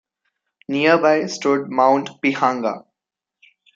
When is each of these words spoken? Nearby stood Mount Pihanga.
Nearby 0.67 1.27
stood 1.27 1.69
Mount 1.69 2.09
Pihanga. 2.25 2.85